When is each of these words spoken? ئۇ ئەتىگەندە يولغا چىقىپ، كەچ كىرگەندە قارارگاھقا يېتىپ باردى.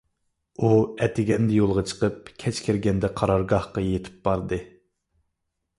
ئۇ 0.61 0.69
ئەتىگەندە 1.05 1.57
يولغا 1.59 1.83
چىقىپ، 1.91 2.33
كەچ 2.45 2.63
كىرگەندە 2.69 3.13
قارارگاھقا 3.21 3.87
يېتىپ 3.91 4.19
باردى. 4.29 4.63